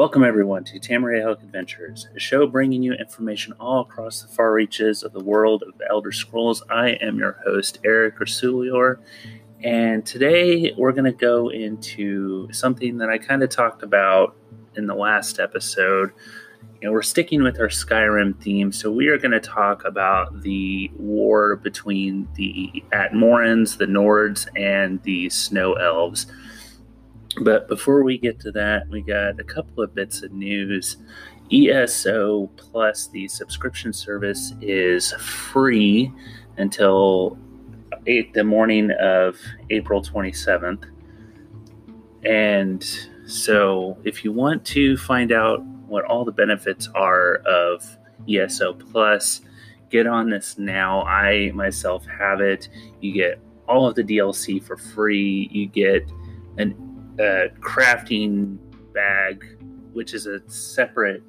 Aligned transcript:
Welcome, 0.00 0.24
everyone, 0.24 0.64
to 0.64 0.80
Tamriel 0.80 1.38
Adventures, 1.42 2.08
a 2.16 2.18
show 2.18 2.46
bringing 2.46 2.82
you 2.82 2.94
information 2.94 3.52
all 3.60 3.82
across 3.82 4.22
the 4.22 4.28
far 4.28 4.50
reaches 4.50 5.02
of 5.02 5.12
the 5.12 5.22
world 5.22 5.62
of 5.62 5.76
the 5.76 5.84
Elder 5.90 6.10
Scrolls. 6.10 6.62
I 6.70 6.92
am 7.02 7.18
your 7.18 7.38
host, 7.44 7.80
Eric 7.84 8.18
Ursulior, 8.18 8.96
and 9.62 10.06
today 10.06 10.72
we're 10.78 10.92
going 10.92 11.04
to 11.04 11.12
go 11.12 11.50
into 11.50 12.50
something 12.50 12.96
that 12.96 13.10
I 13.10 13.18
kind 13.18 13.42
of 13.42 13.50
talked 13.50 13.82
about 13.82 14.34
in 14.74 14.86
the 14.86 14.94
last 14.94 15.38
episode. 15.38 16.12
You 16.80 16.88
know, 16.88 16.92
we're 16.92 17.02
sticking 17.02 17.42
with 17.42 17.60
our 17.60 17.68
Skyrim 17.68 18.40
theme, 18.40 18.72
so 18.72 18.90
we 18.90 19.08
are 19.08 19.18
going 19.18 19.32
to 19.32 19.38
talk 19.40 19.84
about 19.84 20.40
the 20.40 20.90
war 20.96 21.56
between 21.56 22.26
the 22.36 22.82
Atmorans, 22.94 23.76
the 23.76 23.84
Nords, 23.84 24.48
and 24.56 25.02
the 25.02 25.28
Snow 25.28 25.74
Elves. 25.74 26.24
But 27.38 27.68
before 27.68 28.02
we 28.02 28.18
get 28.18 28.40
to 28.40 28.52
that, 28.52 28.88
we 28.88 29.02
got 29.02 29.38
a 29.38 29.44
couple 29.44 29.82
of 29.82 29.94
bits 29.94 30.22
of 30.22 30.32
news. 30.32 30.96
ESO 31.52 32.48
Plus, 32.56 33.08
the 33.08 33.28
subscription 33.28 33.92
service, 33.92 34.52
is 34.60 35.12
free 35.12 36.12
until 36.58 37.38
eight, 38.06 38.32
the 38.34 38.44
morning 38.44 38.90
of 39.00 39.36
April 39.70 40.02
27th. 40.02 40.84
And 42.24 42.84
so, 43.26 43.96
if 44.04 44.24
you 44.24 44.32
want 44.32 44.64
to 44.66 44.96
find 44.96 45.32
out 45.32 45.64
what 45.86 46.04
all 46.04 46.24
the 46.24 46.32
benefits 46.32 46.88
are 46.94 47.36
of 47.46 47.84
ESO 48.28 48.74
Plus, 48.74 49.40
get 49.88 50.06
on 50.06 50.30
this 50.30 50.58
now. 50.58 51.02
I 51.02 51.50
myself 51.52 52.04
have 52.06 52.40
it. 52.40 52.68
You 53.00 53.12
get 53.12 53.40
all 53.68 53.86
of 53.86 53.94
the 53.94 54.04
DLC 54.04 54.62
for 54.62 54.76
free. 54.76 55.48
You 55.52 55.66
get 55.66 56.10
an 56.58 56.74
a 57.20 57.50
crafting 57.60 58.56
bag, 58.92 59.44
which 59.92 60.14
is 60.14 60.26
a 60.26 60.40
separate 60.48 61.22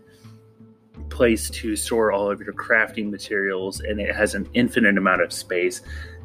place 1.09 1.49
to 1.49 1.75
store 1.75 2.11
all 2.11 2.31
of 2.31 2.39
your 2.39 2.53
crafting 2.53 3.11
materials, 3.11 3.81
and 3.81 3.99
it 3.99 4.15
has 4.15 4.33
an 4.33 4.47
infinite 4.53 4.97
amount 4.97 5.21
of 5.21 5.33
space. 5.33 5.81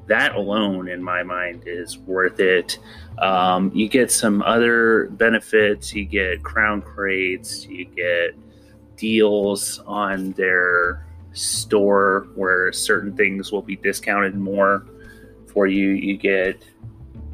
That 0.06 0.36
alone, 0.36 0.88
in 0.88 1.02
my 1.02 1.24
mind, 1.24 1.64
is 1.66 1.98
worth 1.98 2.38
it. 2.38 2.78
Um, 3.18 3.72
you 3.74 3.88
get 3.88 4.12
some 4.12 4.40
other 4.42 5.08
benefits. 5.10 5.92
You 5.92 6.04
get 6.04 6.44
crown 6.44 6.80
crates. 6.80 7.66
You 7.66 7.86
get 7.86 8.36
deals 8.96 9.80
on 9.80 10.30
their 10.32 11.04
store 11.32 12.28
where 12.36 12.72
certain 12.72 13.16
things 13.16 13.50
will 13.50 13.62
be 13.62 13.76
discounted 13.76 14.36
more 14.36 14.86
for 15.52 15.66
you. 15.66 15.88
You 15.88 16.16
get 16.16 16.64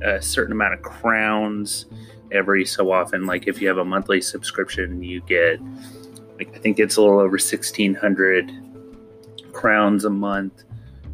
a 0.02 0.20
certain 0.22 0.52
amount 0.52 0.74
of 0.74 0.82
crowns 0.82 1.86
every 2.32 2.64
so 2.64 2.90
often. 2.90 3.26
Like 3.26 3.46
if 3.46 3.60
you 3.60 3.68
have 3.68 3.78
a 3.78 3.84
monthly 3.84 4.20
subscription, 4.20 5.02
you 5.02 5.20
get 5.22 5.60
like 6.38 6.54
I 6.54 6.58
think 6.58 6.78
it's 6.78 6.96
a 6.96 7.02
little 7.02 7.20
over 7.20 7.38
sixteen 7.38 7.94
hundred 7.94 8.50
crowns 9.52 10.04
a 10.04 10.10
month. 10.10 10.64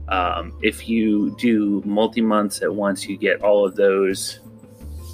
Um, 0.08 0.58
if 0.62 0.88
you 0.88 1.36
do 1.38 1.82
multi 1.84 2.22
months 2.22 2.62
at 2.62 2.74
once, 2.74 3.06
you 3.06 3.16
get 3.16 3.42
all 3.42 3.66
of 3.66 3.76
those 3.76 4.40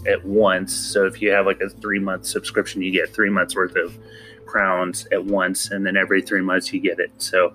at 0.07 0.25
once. 0.25 0.73
So 0.73 1.07
if 1.07 1.21
you 1.21 1.31
have 1.31 1.47
like 1.47 1.61
a 1.61 1.69
three 1.69 1.99
month 1.99 2.27
subscription, 2.27 2.83
you 2.83 2.93
get 2.93 3.13
three 3.13 3.31
months 3.31 3.57
worth 3.57 3.77
of 3.77 3.99
crowns 4.47 5.07
at 5.11 5.25
once, 5.25 5.71
and 5.71 5.85
then 5.85 5.97
every 5.97 6.23
three 6.23 6.43
months 6.43 6.73
you 6.73 6.81
get 6.81 7.01
it. 7.01 7.11
So 7.19 7.55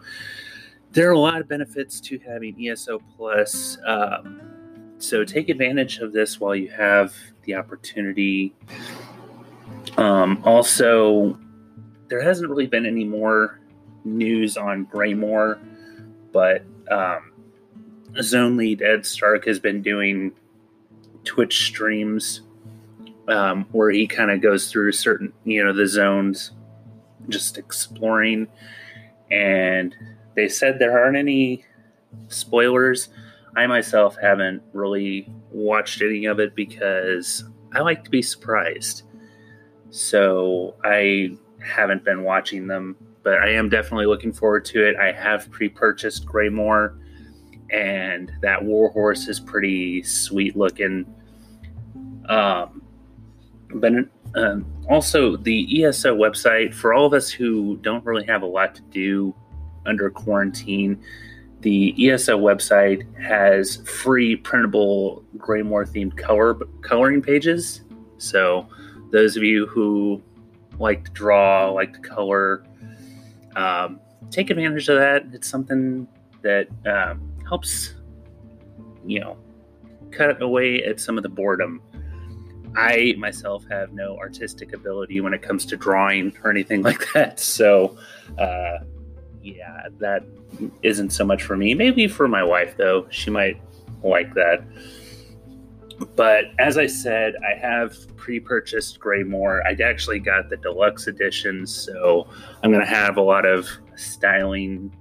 there 0.92 1.08
are 1.08 1.14
a 1.14 1.20
lot 1.20 1.40
of 1.40 1.48
benefits 1.48 2.02
to 2.02 2.20
having 2.20 2.56
ESO 2.68 3.00
Plus. 3.16 3.78
Um, 3.86 4.42
so 5.00 5.24
take 5.24 5.50
advantage 5.50 6.00
of 6.00 6.14
this 6.14 6.40
while 6.40 6.56
you 6.56 6.70
have 6.70 7.16
the 7.44 7.56
opportunity. 7.56 8.54
Um, 9.98 10.42
also, 10.46 11.38
there 12.10 12.22
hasn't 12.22 12.50
really 12.50 12.68
been 12.68 12.86
any 12.86 13.06
more 13.06 13.60
news 14.04 14.58
on 14.58 14.86
Greymoor, 14.86 15.60
but 16.32 16.64
um, 16.92 17.32
Zone 18.22 18.58
Lead 18.58 18.82
Ed 18.82 19.06
Stark 19.06 19.46
has 19.46 19.60
been 19.60 19.82
doing 19.82 20.34
Twitch 21.24 21.66
streams 21.66 22.42
um, 23.30 23.66
where 23.72 23.92
he 23.92 24.08
kind 24.08 24.32
of 24.32 24.42
goes 24.42 24.72
through 24.72 24.92
certain, 24.92 25.32
you 25.46 25.64
know, 25.64 25.74
the 25.74 25.88
zones, 25.88 26.52
just 27.30 27.58
exploring. 27.58 28.48
And 29.32 29.96
they 30.36 30.50
said 30.50 30.80
there 30.80 31.00
aren't 31.00 31.18
any 31.18 31.64
spoilers 32.28 33.10
I 33.60 33.68
myself 33.68 34.16
haven't 34.22 34.64
really 34.72 35.30
watched 35.52 36.02
any 36.02 36.28
of 36.28 36.40
it 36.40 36.56
because 36.56 37.44
I 37.74 37.82
like 37.82 38.06
to 38.06 38.10
be 38.10 38.22
surprised. 38.22 39.04
So 39.90 40.76
I 40.86 41.36
haven't 41.62 42.06
been 42.06 42.24
watching 42.24 42.68
them, 42.68 42.96
but 43.22 43.40
I 43.40 43.50
am 43.50 43.68
definitely 43.68 44.06
looking 44.06 44.32
forward 44.32 44.64
to 44.66 44.88
it. 44.88 44.96
I 44.96 45.12
have 45.12 45.52
pre 45.52 45.68
purchased 45.68 46.26
Greymoor, 46.26 47.02
and 47.70 48.32
that 48.42 48.64
Warhorse 48.64 49.28
is 49.28 49.42
pretty 49.42 50.04
sweet 50.04 50.56
looking. 50.56 51.06
Um, 52.30 52.82
but 53.74 53.92
um, 54.36 54.66
also, 54.90 55.36
the 55.36 55.84
ESO 55.84 56.16
website, 56.16 56.74
for 56.74 56.94
all 56.94 57.06
of 57.06 57.14
us 57.14 57.30
who 57.30 57.76
don't 57.82 58.06
really 58.06 58.26
have 58.26 58.42
a 58.42 58.48
lot 58.48 58.74
to 58.76 58.82
do 58.84 59.36
under 59.86 60.10
quarantine, 60.10 61.04
the 61.62 61.94
ESO 62.10 62.38
website 62.38 63.04
has 63.22 63.78
free 63.86 64.36
printable 64.36 65.24
Greymoor 65.38 65.86
themed 65.86 66.18
color 66.18 66.56
coloring 66.82 67.22
pages. 67.22 67.82
So 68.18 68.68
those 69.12 69.36
of 69.36 69.44
you 69.44 69.66
who 69.68 70.22
like 70.80 71.06
to 71.06 71.12
draw, 71.12 71.70
like 71.70 71.94
to 71.94 72.00
color, 72.00 72.64
um, 73.56 74.00
take 74.32 74.50
advantage 74.50 74.88
of 74.90 74.98
that. 74.98 75.26
It's 75.34 75.48
something 75.48 76.08
that 76.42 76.68
um, 76.86 77.32
helps, 77.48 77.96
you 79.06 79.20
know, 79.20 79.38
cut 80.12 80.42
away 80.42 80.84
at 80.84 81.00
some 81.00 81.18
of 81.18 81.24
the 81.24 81.30
boredom. 81.30 81.82
I 82.76 83.16
myself 83.18 83.66
have 83.70 83.94
no 83.94 84.18
artistic 84.18 84.74
ability 84.74 85.22
when 85.22 85.34
it 85.34 85.42
comes 85.42 85.66
to 85.68 85.78
drawing 85.78 86.34
or 86.44 86.52
anything 86.52 86.82
like 86.84 87.12
that. 87.14 87.40
So, 87.40 87.98
uh, 88.38 88.80
yeah, 89.42 89.88
that 90.00 90.24
isn't 90.84 91.12
so 91.12 91.26
much 91.26 91.44
for 91.44 91.56
me. 91.56 91.74
Maybe 91.74 92.08
for 92.08 92.28
my 92.28 92.44
wife, 92.44 92.76
though. 92.78 93.08
She 93.10 93.30
might 93.30 93.62
like 94.04 94.34
that. 94.34 94.64
But 96.16 96.46
as 96.60 96.78
I 96.78 96.88
said, 96.88 97.36
I 97.46 97.58
have 97.60 97.96
pre 98.18 98.40
purchased 98.40 99.00
Greymoor. 99.00 99.62
I 99.66 99.82
actually 99.84 100.20
got 100.20 100.50
the 100.50 100.58
deluxe 100.58 101.08
edition, 101.08 101.66
so 101.68 102.28
I'm 102.64 102.72
going 102.72 102.84
to 102.84 102.90
have 102.90 103.18
a 103.18 103.22
lot 103.22 103.46
of 103.46 103.68
styling 103.96 104.94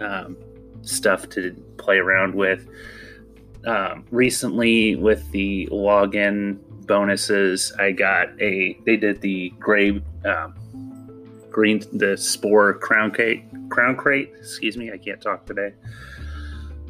um, 0.00 0.36
stuff 0.82 1.28
to 1.30 1.52
play 1.78 1.98
around 1.98 2.34
with. 2.34 2.68
Um, 3.66 4.04
recently, 4.10 4.96
with 4.96 5.28
the 5.30 5.68
login 5.72 6.58
bonuses, 6.86 7.72
I 7.78 7.92
got 7.92 8.28
a. 8.40 8.78
They 8.84 8.96
did 8.96 9.20
the 9.20 9.50
gray 9.58 10.02
um, 10.24 10.54
green 11.52 11.82
the 11.92 12.16
spore 12.16 12.74
crown 12.74 13.10
crate 13.10 13.44
crown 13.68 13.96
crate 13.96 14.32
excuse 14.38 14.76
me 14.76 14.90
i 14.90 14.96
can't 14.98 15.20
talk 15.20 15.46
today. 15.46 15.72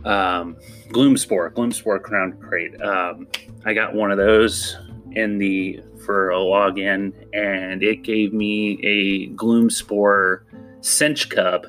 Um 0.04 0.56
gloom 0.90 1.16
spore 1.16 1.50
gloom 1.50 1.72
spore 1.72 1.98
crown 1.98 2.32
crate. 2.40 2.80
Um 2.82 3.28
i 3.64 3.74
got 3.74 3.94
one 3.94 4.10
of 4.10 4.18
those 4.18 4.76
in 5.12 5.38
the 5.38 5.80
for 6.04 6.30
a 6.30 6.36
login 6.36 7.12
and 7.32 7.82
it 7.82 8.02
gave 8.02 8.32
me 8.32 8.80
a 8.82 9.26
gloom 9.34 9.70
spore 9.70 10.44
senche 10.80 11.28
cub. 11.28 11.66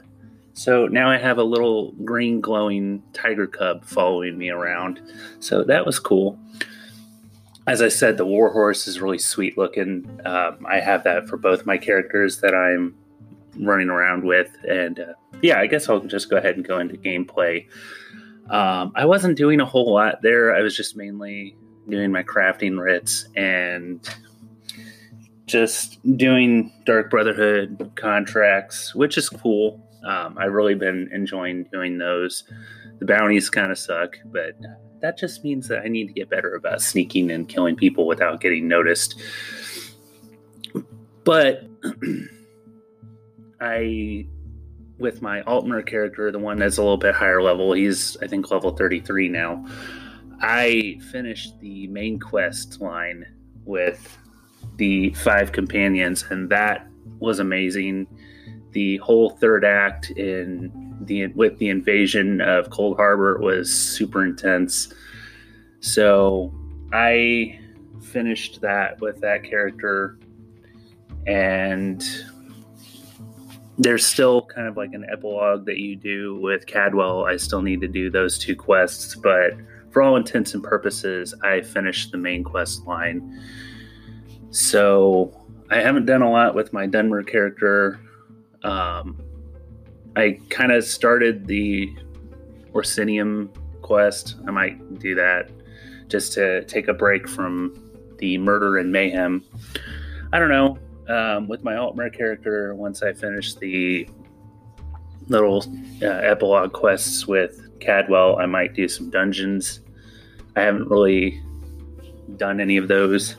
So 0.54 0.88
now 0.88 1.10
i 1.10 1.18
have 1.18 1.38
a 1.38 1.44
little 1.44 1.92
green 2.04 2.42
glowing 2.42 3.04
tiger 3.14 3.48
cub 3.48 3.86
following 3.86 4.38
me 4.38 4.50
around. 4.50 5.02
So 5.40 5.64
that 5.64 5.86
was 5.86 6.00
cool 6.00 6.40
as 7.68 7.82
I 7.82 7.88
said, 7.88 8.18
the 8.18 8.26
warhorse 8.26 8.88
is 8.88 9.00
really 9.00 9.18
sweet 9.18 9.58
looking. 9.58 10.20
Um, 10.26 10.66
I 10.70 10.80
have 10.80 11.04
that 11.06 11.28
for 11.28 11.38
both 11.38 11.66
my 11.66 11.78
characters 11.78 12.42
that 12.42 12.54
I'm 12.54 12.96
running 13.60 13.90
around 13.90 14.26
with, 14.26 14.56
and 14.68 15.00
uh, 15.00 15.14
yeah, 15.42 15.60
I 15.60 15.68
guess 15.68 15.88
I'll 15.88 16.00
just 16.00 16.30
go 16.30 16.38
ahead 16.38 16.56
and 16.56 16.68
go 16.68 16.80
into 16.80 16.98
gameplay. 16.98 17.68
Um, 18.50 18.92
I 18.96 19.06
wasn't 19.06 19.38
doing 19.38 19.62
a 19.62 19.66
whole 19.66 19.94
lot 19.94 20.22
there. 20.22 20.54
I 20.54 20.62
was 20.62 20.76
just 20.76 20.98
mainly 20.98 21.56
doing 21.88 22.12
my 22.12 22.24
crafting 22.24 22.80
writs 22.80 23.28
and 23.36 24.08
just 25.46 26.00
doing 26.18 26.72
Dark 26.86 27.10
Brotherhood 27.10 27.92
contracts, 27.96 28.94
which 28.94 29.18
is 29.18 29.30
cool. 29.30 29.88
Um, 30.06 30.38
I've 30.38 30.52
really 30.52 30.76
been 30.76 31.10
enjoying 31.14 31.66
doing 31.72 31.98
those. 31.98 32.44
The 33.00 33.06
bounties 33.06 33.50
kind 33.50 33.72
of 33.72 33.78
suck, 33.78 34.18
but 34.26 34.56
that 35.04 35.18
just 35.18 35.44
means 35.44 35.68
that 35.68 35.84
I 35.84 35.90
need 35.90 36.08
to 36.08 36.14
get 36.14 36.30
better 36.30 36.56
about 36.56 36.82
sneaking 36.82 37.30
and 37.30 37.48
killing 37.48 37.76
people 37.76 38.08
without 38.08 38.40
getting 38.40 38.70
noticed. 38.70 39.22
But 41.26 41.66
I, 43.60 44.26
with 44.98 45.22
my 45.22 45.42
Altmer 45.42 45.86
character, 45.86 46.32
the 46.32 46.40
one 46.40 46.58
that's 46.58 46.78
a 46.78 46.82
little 46.82 46.96
bit 46.96 47.16
higher 47.16 47.44
level, 47.44 47.74
he's 47.74 48.16
I 48.22 48.28
think 48.28 48.50
level 48.50 48.78
33 48.78 49.28
now. 49.28 49.66
I 50.40 51.00
finished 51.12 51.60
the 51.60 51.88
main 51.88 52.18
quest 52.18 52.80
line 52.80 53.26
with 53.66 54.18
the 54.78 55.10
five 55.16 55.52
companions, 55.52 56.24
and 56.30 56.50
that 56.50 56.88
was 57.20 57.40
amazing. 57.40 58.08
The 58.72 58.98
whole 58.98 59.32
third 59.32 59.66
act 59.66 60.12
in 60.12 60.72
the 61.06 61.28
with 61.28 61.58
the 61.60 61.70
invasion 61.70 62.42
of 62.42 62.70
Coldharbour 62.70 63.40
was 63.40 63.74
super 63.74 64.24
intense. 64.24 64.94
So 65.80 66.54
I 66.92 67.60
finished 68.02 68.62
that 68.62 69.00
with 69.02 69.20
that 69.22 69.44
character, 69.44 70.18
and 71.28 72.04
there's 73.78 74.06
still 74.06 74.44
kind 74.44 74.68
of 74.68 74.78
like 74.78 74.94
an 74.94 75.06
epilogue 75.12 75.66
that 75.66 75.78
you 75.78 75.96
do 75.96 76.40
with 76.40 76.66
Cadwell. 76.68 77.26
I 77.26 77.38
still 77.38 77.62
need 77.62 77.82
to 77.82 77.88
do 77.88 78.10
those 78.10 78.38
two 78.38 78.56
quests, 78.56 79.16
but 79.16 79.54
for 79.90 80.02
all 80.02 80.16
intents 80.16 80.54
and 80.54 80.64
purposes, 80.64 81.34
I 81.44 81.62
finished 81.62 82.12
the 82.12 82.18
main 82.18 82.44
quest 82.44 82.86
line. 82.86 83.42
So 84.52 85.40
I 85.70 85.78
haven't 85.78 86.06
done 86.06 86.22
a 86.22 86.32
lot 86.32 86.54
with 86.56 86.74
my 86.74 86.88
Dunmer 86.88 87.26
character. 87.26 88.00
Um, 88.64 89.20
I 90.16 90.40
kind 90.50 90.72
of 90.72 90.84
started 90.84 91.48
the 91.48 91.96
Orsinium 92.74 93.50
quest. 93.82 94.36
I 94.48 94.52
might 94.52 95.00
do 95.00 95.16
that 95.16 95.50
just 96.08 96.34
to 96.34 96.64
take 96.66 96.88
a 96.88 96.94
break 96.94 97.28
from 97.28 97.80
the 98.20 98.38
murder 98.38 98.78
and 98.78 98.92
mayhem. 98.92 99.44
I 100.32 100.40
don't 100.40 100.50
know. 100.50 100.78
Um, 101.08 101.48
with 101.48 101.64
my 101.64 101.74
Altmer 101.74 102.16
character, 102.16 102.74
once 102.76 103.04
I 103.04 103.14
finish 103.14 103.56
the 103.56 104.08
little 105.28 105.66
uh, 106.02 106.06
epilogue 106.06 106.74
quests 106.74 107.28
with 107.28 107.80
Cadwell, 107.80 108.38
I 108.38 108.46
might 108.46 108.74
do 108.74 108.88
some 108.88 109.10
dungeons. 109.10 109.82
I 110.56 110.62
haven't 110.62 110.90
really 110.90 111.42
done 112.38 112.62
any 112.62 112.78
of 112.78 112.88
those. 112.88 113.36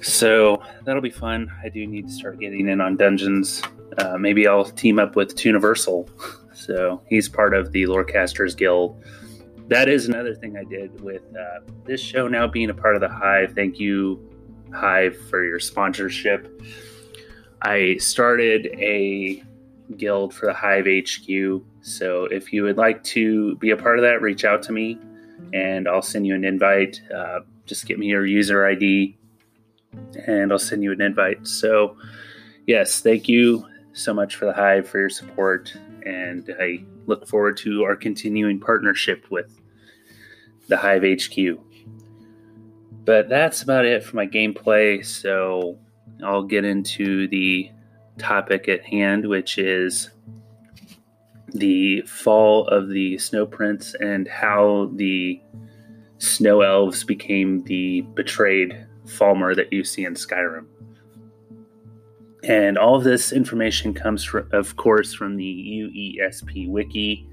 So 0.00 0.62
that'll 0.84 1.02
be 1.02 1.10
fun. 1.10 1.50
I 1.62 1.68
do 1.68 1.86
need 1.86 2.08
to 2.08 2.12
start 2.12 2.40
getting 2.40 2.68
in 2.68 2.80
on 2.80 2.96
dungeons. 2.96 3.62
Uh, 3.96 4.18
maybe 4.18 4.46
I'll 4.46 4.64
team 4.64 4.98
up 4.98 5.16
with 5.16 5.36
Tuniversal. 5.36 6.08
So 6.58 7.00
he's 7.08 7.28
part 7.28 7.54
of 7.54 7.70
the 7.70 7.84
Lorecasters 7.84 8.56
Guild. 8.56 9.00
That 9.68 9.88
is 9.88 10.08
another 10.08 10.34
thing 10.34 10.56
I 10.56 10.64
did 10.64 11.00
with 11.00 11.22
uh, 11.34 11.60
this 11.84 12.00
show 12.00 12.26
now 12.26 12.48
being 12.48 12.68
a 12.68 12.74
part 12.74 12.96
of 12.96 13.00
the 13.00 13.08
Hive. 13.08 13.52
Thank 13.52 13.78
you, 13.78 14.20
Hive, 14.74 15.16
for 15.30 15.44
your 15.44 15.60
sponsorship. 15.60 16.60
I 17.62 17.96
started 17.98 18.66
a 18.78 19.42
guild 19.96 20.34
for 20.34 20.46
the 20.46 20.52
Hive 20.52 20.86
HQ. 20.86 21.62
So 21.80 22.24
if 22.24 22.52
you 22.52 22.64
would 22.64 22.76
like 22.76 23.02
to 23.04 23.56
be 23.56 23.70
a 23.70 23.76
part 23.76 23.98
of 23.98 24.02
that, 24.02 24.20
reach 24.20 24.44
out 24.44 24.62
to 24.64 24.72
me 24.72 24.98
and 25.52 25.88
I'll 25.88 26.02
send 26.02 26.26
you 26.26 26.34
an 26.34 26.44
invite. 26.44 27.00
Uh, 27.14 27.40
just 27.66 27.86
get 27.86 27.98
me 27.98 28.06
your 28.06 28.26
user 28.26 28.66
ID 28.66 29.16
and 30.26 30.52
I'll 30.52 30.58
send 30.58 30.82
you 30.82 30.92
an 30.92 31.00
invite. 31.00 31.46
So, 31.46 31.96
yes, 32.66 33.00
thank 33.00 33.28
you 33.28 33.66
so 33.98 34.14
much 34.14 34.36
for 34.36 34.46
the 34.46 34.52
Hive 34.52 34.88
for 34.88 34.98
your 34.98 35.10
support. 35.10 35.74
And 36.04 36.54
I 36.60 36.84
look 37.06 37.26
forward 37.26 37.56
to 37.58 37.84
our 37.84 37.96
continuing 37.96 38.60
partnership 38.60 39.26
with 39.30 39.58
the 40.68 40.76
Hive 40.76 41.02
HQ. 41.02 41.58
But 43.04 43.28
that's 43.28 43.62
about 43.62 43.84
it 43.84 44.04
for 44.04 44.16
my 44.16 44.26
gameplay. 44.26 45.04
So, 45.04 45.78
I'll 46.22 46.42
get 46.42 46.64
into 46.64 47.28
the 47.28 47.70
topic 48.18 48.68
at 48.68 48.84
hand, 48.84 49.26
which 49.26 49.58
is 49.58 50.10
the 51.54 52.02
fall 52.02 52.66
of 52.68 52.88
the 52.88 53.16
snow 53.18 53.46
prince 53.46 53.94
and 53.94 54.28
how 54.28 54.90
the 54.94 55.40
snow 56.18 56.60
elves 56.60 57.04
became 57.04 57.62
the 57.64 58.02
betrayed 58.14 58.86
Falmer 59.06 59.56
that 59.56 59.72
you 59.72 59.84
see 59.84 60.04
in 60.04 60.14
Skyrim. 60.14 60.66
And 62.44 62.78
all 62.78 62.94
of 62.94 63.04
this 63.04 63.32
information 63.32 63.94
comes, 63.94 64.24
from, 64.24 64.48
of 64.52 64.76
course, 64.76 65.12
from 65.12 65.36
the 65.36 66.18
UESP 66.22 66.68
wiki. 66.68 67.28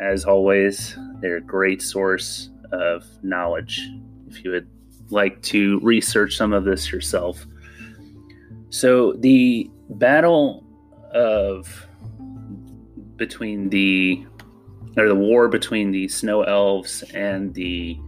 As 0.00 0.24
always, 0.24 0.96
they're 1.20 1.36
a 1.36 1.40
great 1.40 1.80
source 1.80 2.50
of 2.72 3.04
knowledge 3.22 3.88
if 4.28 4.44
you 4.44 4.50
would 4.50 4.68
like 5.10 5.40
to 5.42 5.78
research 5.80 6.36
some 6.36 6.52
of 6.52 6.64
this 6.64 6.90
yourself. 6.90 7.46
So, 8.70 9.12
the 9.12 9.70
battle 9.90 10.66
of 11.12 11.86
between 13.16 13.68
the 13.68 14.26
or 14.96 15.08
the 15.08 15.14
war 15.14 15.48
between 15.48 15.90
the 15.90 16.08
snow 16.08 16.42
elves 16.42 17.02
and 17.14 17.54
the 17.54 17.98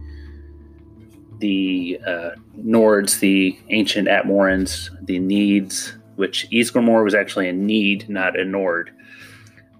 the 1.39 1.99
uh, 2.05 2.29
Nords, 2.57 3.19
the 3.19 3.57
ancient 3.69 4.07
Atmorans, 4.07 4.89
the 5.05 5.19
Nedes, 5.19 5.93
which 6.15 6.47
Ysgramor 6.51 7.03
was 7.03 7.15
actually 7.15 7.49
a 7.49 7.53
Nede, 7.53 8.09
not 8.09 8.39
a 8.39 8.43
Nord. 8.43 8.91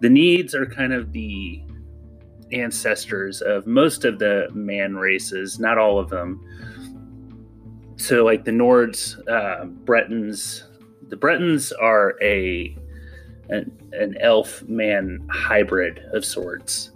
The 0.01 0.09
Nedes 0.09 0.54
are 0.54 0.65
kind 0.65 0.94
of 0.94 1.12
the 1.12 1.62
ancestors 2.51 3.42
of 3.42 3.68
most 3.68 4.06
of 4.06 4.19
the 4.19 4.48
man 4.54 4.95
races, 4.95 5.59
not 5.59 5.77
all 5.77 6.00
of 6.00 6.09
them. 6.09 6.42
So, 7.98 8.24
like 8.24 8.45
the 8.45 8.51
Nords, 8.51 9.18
uh, 9.27 9.65
Bretons, 9.65 10.63
the 11.09 11.18
Bretons 11.18 11.71
are 11.71 12.15
a 12.21 12.77
an, 13.50 13.71
an 13.94 14.15
elf 14.19 14.62
man 14.63 15.25
hybrid 15.31 16.00
of 16.13 16.24
sorts. 16.24 16.92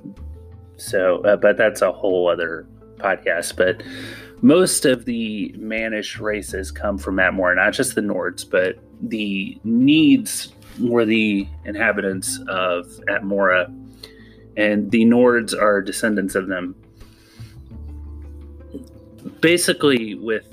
So, 0.77 1.23
uh, 1.23 1.37
but 1.37 1.57
that's 1.57 1.81
a 1.81 1.91
whole 1.91 2.29
other 2.29 2.67
podcast. 3.01 3.55
But 3.55 3.83
most 4.41 4.85
of 4.85 5.05
the 5.05 5.53
mannish 5.57 6.19
races 6.19 6.71
come 6.71 6.97
from 6.97 7.17
Atmor, 7.17 7.55
not 7.55 7.73
just 7.73 7.95
the 7.95 8.01
Nords, 8.01 8.49
but 8.49 8.77
the 9.01 9.59
Nedes 9.63 10.53
were 10.79 11.05
the 11.05 11.47
inhabitants 11.65 12.39
of 12.47 12.87
Atmora, 13.07 13.65
and 14.57 14.89
the 14.91 15.05
Nords 15.05 15.59
are 15.59 15.81
descendants 15.81 16.35
of 16.35 16.47
them. 16.47 16.75
Basically, 19.41 20.15
with 20.15 20.47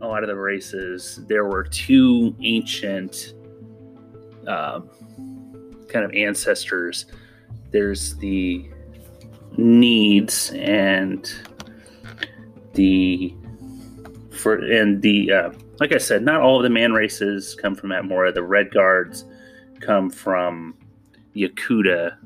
a 0.00 0.06
lot 0.06 0.22
of 0.22 0.28
the 0.28 0.36
races, 0.36 1.20
there 1.28 1.44
were 1.44 1.64
two 1.64 2.34
ancient 2.42 3.34
uh, 4.46 4.80
kind 5.88 6.04
of 6.04 6.12
ancestors. 6.14 7.06
There's 7.70 8.16
the 8.16 8.68
Nedes 9.56 10.50
and 10.52 11.30
the 12.74 13.34
for 14.30 14.56
and 14.56 15.02
the 15.02 15.32
uh, 15.32 15.50
like 15.78 15.92
I 15.92 15.98
said, 15.98 16.22
not 16.22 16.40
all 16.40 16.58
of 16.58 16.62
the 16.62 16.70
man 16.70 16.92
races 16.92 17.54
come 17.54 17.74
from 17.74 17.90
Atmora. 17.90 18.32
The 18.32 18.42
Red 18.42 18.70
Guards 18.70 19.24
come 19.80 20.10
from 20.10 20.74
Yokuda. 21.34 22.16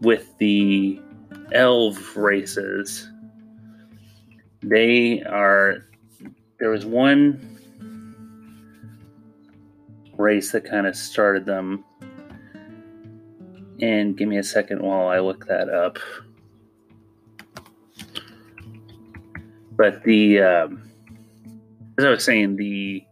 With 0.00 0.36
the 0.38 1.00
elf 1.52 2.16
races, 2.16 3.08
they 4.62 5.22
are. 5.22 5.86
There 6.58 6.70
was 6.70 6.84
one 6.86 7.54
race 10.16 10.52
that 10.52 10.64
kind 10.64 10.86
of 10.86 10.96
started 10.96 11.44
them. 11.46 11.84
And 13.80 14.16
give 14.16 14.28
me 14.28 14.38
a 14.38 14.42
second 14.42 14.80
while 14.80 15.08
I 15.08 15.18
look 15.18 15.46
that 15.46 15.68
up. 15.68 15.98
But 19.76 20.04
the, 20.04 20.40
um, 20.40 20.90
as 21.98 22.04
I 22.04 22.10
was 22.10 22.24
saying, 22.24 22.56
the 22.56 23.04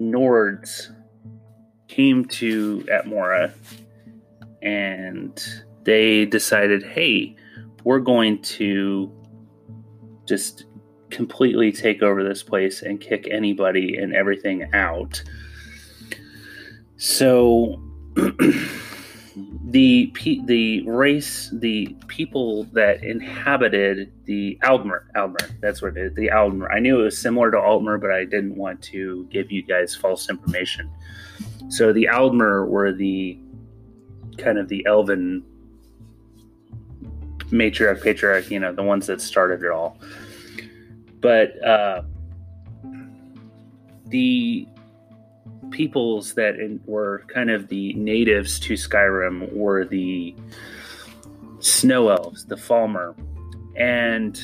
Nords 0.00 0.94
came 1.88 2.24
to 2.24 2.86
Atmora 2.90 3.52
and 4.62 5.40
they 5.84 6.24
decided, 6.24 6.82
hey, 6.82 7.36
we're 7.84 8.00
going 8.00 8.40
to 8.42 9.12
just 10.26 10.64
completely 11.10 11.70
take 11.70 12.02
over 12.02 12.24
this 12.24 12.42
place 12.42 12.82
and 12.82 13.00
kick 13.00 13.28
anybody 13.30 13.96
and 13.96 14.14
everything 14.14 14.72
out. 14.72 15.22
So 16.96 17.82
the 19.72 20.12
the 20.44 20.82
race, 20.86 21.48
the 21.52 21.96
people 22.06 22.64
that 22.72 23.02
inhabited 23.02 24.12
the 24.26 24.58
Aldmer, 24.62 25.04
Aldmer, 25.16 25.50
that's 25.60 25.80
what 25.80 25.96
it 25.96 26.06
is, 26.06 26.14
the 26.14 26.28
Aldmer. 26.28 26.70
I 26.70 26.78
knew 26.78 27.00
it 27.00 27.04
was 27.04 27.18
similar 27.18 27.50
to 27.50 27.56
Altmer, 27.56 27.98
but 27.98 28.10
I 28.10 28.24
didn't 28.24 28.56
want 28.56 28.82
to 28.82 29.26
give 29.30 29.50
you 29.50 29.62
guys 29.62 29.96
false 29.96 30.28
information. 30.28 30.90
So 31.68 31.92
the 31.92 32.08
Aldmer 32.12 32.68
were 32.68 32.92
the 32.92 33.38
kind 34.36 34.58
of 34.58 34.68
the 34.68 34.84
elven 34.86 35.42
matriarch, 37.50 38.02
patriarch, 38.02 38.50
you 38.50 38.60
know, 38.60 38.74
the 38.74 38.82
ones 38.82 39.06
that 39.06 39.22
started 39.22 39.62
it 39.62 39.70
all. 39.70 39.98
But 41.20 41.62
uh, 41.64 42.02
the 44.08 44.68
peoples 45.70 46.34
that 46.34 46.54
were 46.84 47.24
kind 47.28 47.50
of 47.50 47.68
the 47.68 47.92
natives 47.94 48.60
to 48.60 48.74
Skyrim 48.74 49.52
were 49.52 49.84
the 49.84 50.34
snow 51.60 52.08
elves, 52.08 52.44
the 52.44 52.56
Falmer, 52.56 53.14
and 53.76 54.38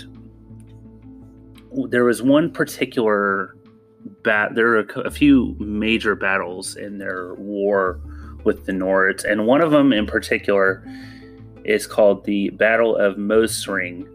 there 1.91 2.05
was 2.05 2.23
one 2.23 2.51
particular 2.51 3.57
bat. 4.23 4.55
There 4.55 4.69
are 4.69 4.81
a, 4.81 5.01
a 5.01 5.11
few 5.11 5.55
major 5.59 6.15
battles 6.15 6.77
in 6.77 6.99
their 6.99 7.35
war 7.35 8.01
with 8.45 8.67
the 8.67 8.73
Nords, 8.73 9.25
and 9.25 9.47
one 9.47 9.61
of 9.61 9.71
them 9.71 9.93
in 9.93 10.07
particular 10.07 10.85
is 11.65 11.87
called 11.87 12.25
the 12.25 12.49
Battle 12.51 12.97
of 12.97 13.17
Moesring, 13.17 14.09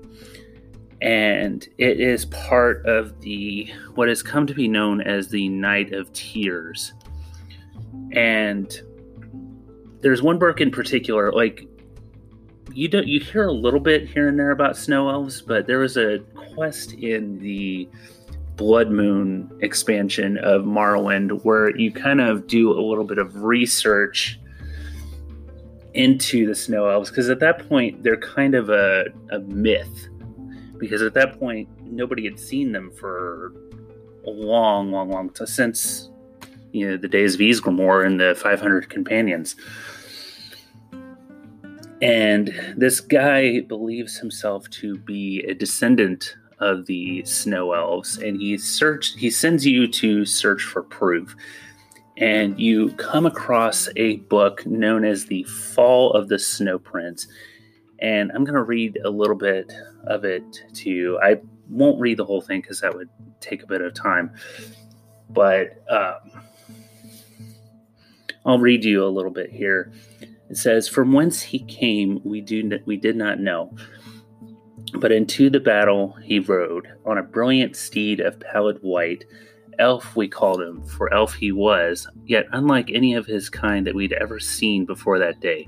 and 1.03 1.67
it 1.77 1.99
is 1.99 2.25
part 2.25 2.85
of 2.85 3.19
the 3.19 3.69
what 3.95 4.07
has 4.07 4.23
come 4.23 4.47
to 4.47 4.53
be 4.53 4.69
known 4.69 5.01
as 5.01 5.27
the 5.27 5.49
Night 5.49 5.91
of 5.91 6.11
Tears. 6.13 6.93
And 8.13 8.73
there's 9.99 10.21
one 10.21 10.39
book 10.39 10.61
in 10.61 10.71
particular, 10.71 11.33
like 11.33 11.67
you 12.71 12.87
don't 12.87 13.05
you 13.05 13.19
hear 13.19 13.47
a 13.47 13.51
little 13.51 13.81
bit 13.81 14.07
here 14.07 14.29
and 14.29 14.39
there 14.39 14.51
about 14.51 14.77
snow 14.77 15.09
elves, 15.09 15.41
but 15.41 15.67
there 15.67 15.79
was 15.79 15.97
a 15.97 16.19
quest 16.55 16.93
in 16.93 17.37
the 17.39 17.89
Bloodmoon 18.55 19.61
expansion 19.61 20.37
of 20.37 20.63
Morrowind 20.63 21.43
where 21.43 21.75
you 21.75 21.91
kind 21.91 22.21
of 22.21 22.47
do 22.47 22.71
a 22.71 22.79
little 22.79 23.03
bit 23.03 23.17
of 23.17 23.43
research 23.43 24.39
into 25.93 26.47
the 26.47 26.55
snow 26.55 26.87
elves 26.87 27.09
because 27.09 27.29
at 27.29 27.39
that 27.39 27.67
point 27.67 28.03
they're 28.03 28.17
kind 28.17 28.55
of 28.55 28.69
a, 28.69 29.05
a 29.31 29.39
myth 29.39 30.07
because 30.83 31.01
at 31.01 31.13
that 31.13 31.39
point 31.39 31.67
nobody 31.81 32.23
had 32.23 32.39
seen 32.39 32.71
them 32.71 32.91
for 32.91 33.53
a 34.25 34.29
long 34.29 34.91
long 34.91 35.09
long 35.09 35.29
time 35.29 35.47
since 35.47 36.09
you 36.71 36.89
know 36.89 36.97
the 36.97 37.07
days 37.07 37.35
of 37.35 37.41
Ysgramor 37.41 38.05
and 38.05 38.19
the 38.19 38.35
500 38.35 38.89
companions 38.89 39.55
and 42.03 42.53
this 42.75 42.99
guy 42.99 43.61
believes 43.61 44.17
himself 44.17 44.69
to 44.71 44.97
be 44.97 45.41
a 45.47 45.53
descendant 45.53 46.35
of 46.59 46.85
the 46.85 47.23
snow 47.23 47.71
elves, 47.71 48.17
and 48.17 48.41
he 48.41 48.57
search 48.57 49.13
he 49.17 49.29
sends 49.29 49.65
you 49.65 49.87
to 49.87 50.25
search 50.25 50.63
for 50.63 50.83
proof. 50.83 51.33
And 52.17 52.59
you 52.59 52.91
come 52.93 53.25
across 53.25 53.87
a 53.95 54.17
book 54.17 54.65
known 54.65 55.05
as 55.05 55.25
the 55.25 55.43
Fall 55.43 56.11
of 56.11 56.27
the 56.27 56.37
Snow 56.37 56.77
Prince. 56.77 57.27
And 57.99 58.31
I'm 58.33 58.43
going 58.43 58.55
to 58.55 58.63
read 58.63 58.99
a 59.03 59.09
little 59.09 59.35
bit 59.35 59.71
of 60.05 60.25
it 60.25 60.43
to 60.73 60.89
you. 60.89 61.19
I 61.21 61.39
won't 61.69 61.99
read 61.99 62.17
the 62.17 62.25
whole 62.25 62.41
thing 62.41 62.61
because 62.61 62.81
that 62.81 62.95
would 62.95 63.09
take 63.39 63.63
a 63.63 63.67
bit 63.67 63.81
of 63.81 63.93
time. 63.93 64.31
But 65.29 65.83
um, 65.89 66.41
I'll 68.45 68.59
read 68.59 68.83
you 68.83 69.05
a 69.05 69.07
little 69.07 69.31
bit 69.31 69.51
here. 69.51 69.91
It 70.49 70.57
says, 70.57 70.87
From 70.87 71.13
whence 71.13 71.41
he 71.41 71.59
came, 71.59 72.21
we, 72.23 72.41
do, 72.41 72.79
we 72.85 72.97
did 72.97 73.15
not 73.15 73.39
know. 73.39 73.75
But 74.95 75.11
into 75.11 75.49
the 75.49 75.59
battle 75.59 76.13
he 76.23 76.39
rode, 76.39 76.87
on 77.05 77.17
a 77.17 77.23
brilliant 77.23 77.75
steed 77.75 78.19
of 78.19 78.39
pallid 78.39 78.77
white. 78.81 79.25
Elf 79.79 80.15
we 80.15 80.27
called 80.27 80.61
him, 80.61 80.83
for 80.83 81.11
elf 81.11 81.33
he 81.33 81.51
was, 81.51 82.07
yet 82.25 82.45
unlike 82.51 82.91
any 82.93 83.15
of 83.15 83.25
his 83.25 83.49
kind 83.49 83.87
that 83.87 83.95
we'd 83.95 84.13
ever 84.13 84.39
seen 84.39 84.85
before 84.85 85.17
that 85.17 85.39
day. 85.39 85.67